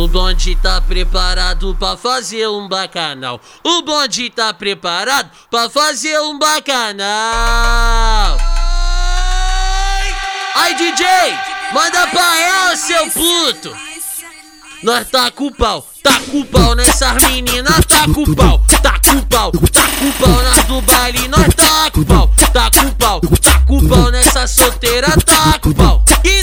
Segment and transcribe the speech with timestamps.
[0.00, 3.38] O bonde tá preparado pra fazer um bacanal.
[3.62, 7.06] O bonde tá preparado pra fazer um bacanal.
[10.54, 11.06] Ai DJ,
[11.74, 13.76] manda pra ela, seu puto.
[14.82, 19.52] Nós tá com pau, tá com pau nessas meninas, tá com pau, tá com pau,
[19.52, 23.86] tá com pau nas do baile, nós tá com pau, tá com pau, tá com
[23.86, 26.02] pau nessa solteira, tá com pau.
[26.24, 26.42] E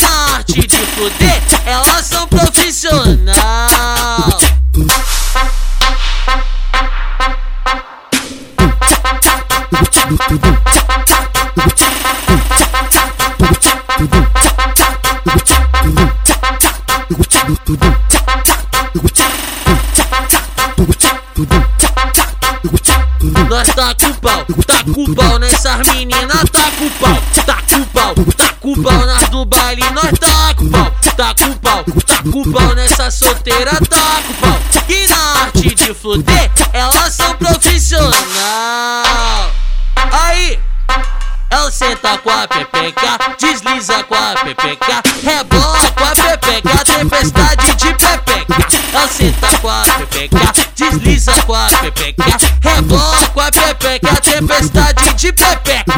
[0.97, 3.76] fuder, elas são profissionais.
[23.57, 28.13] Nós tá com pau, tá com pau nessas meninas, tá com pau, tá com pau,
[28.37, 32.51] tá com pau nas do baile, nós tá com pau, tá com pau, tá com
[32.51, 34.59] pau nessa solteira, tá com pau.
[34.87, 38.13] E na arte de fuder, elas são profissionais.
[40.11, 40.59] Aí,
[41.49, 47.56] ela senta com a pepeca, desliza com a pepeca, rebola com a pepeca, tempestade
[50.89, 52.23] desliza com a pepeca,
[52.61, 55.93] rebola com a pepeca, tempestade de pepeca.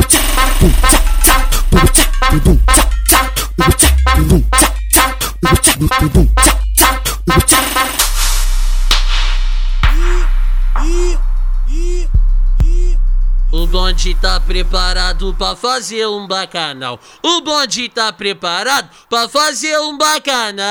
[13.52, 17.00] O bonde tá preparado pra fazer um bacanal.
[17.22, 20.68] O bonde tá preparado pra fazer um bacanal.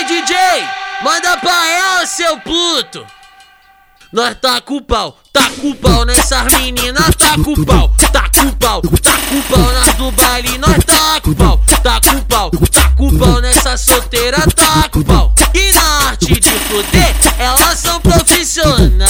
[0.00, 0.34] Ai DJ,
[1.02, 3.06] manda pra ela, seu puto.
[4.10, 8.80] Nós tá com pau, tá com pau nessas meninas, tá com pau, tá com pau,
[8.80, 13.18] tá com pau nas do baile, nós tá com pau, tá com pau, tá com
[13.18, 15.34] pau nessa solteira, tá com pau.
[15.52, 19.09] E na arte de fuder, elas são profissionais.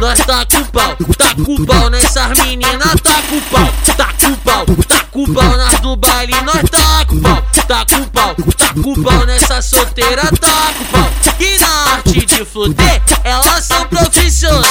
[0.00, 4.66] Nós tá com pau, tá com pau nessas meninas, tá com pau, tá com pau,
[4.86, 9.02] tá com pau nas do baile, nós tá com pau, tá com pau, tá com
[9.02, 11.10] pau nessa solteira, tá com pau.
[11.40, 14.64] E na arte de fuder, elas são profissionais.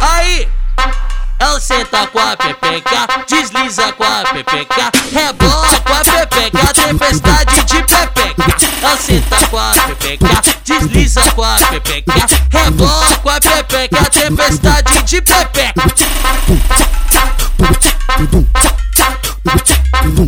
[0.00, 0.48] Aí,
[1.38, 7.82] ela senta com a pepeca, desliza com a pepeca, rebola com a pepeca, tempestade de
[7.82, 8.66] pepeca.
[8.82, 9.75] Ela senta com a
[10.86, 15.82] desliza com a pepeca, é rebola com a pepeca, tempestade de pepeca.
[20.14, 20.26] Boom,